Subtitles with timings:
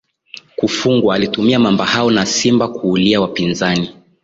[0.55, 3.93] kufugwa alitumia mamba hao na simba kuulia wapinzani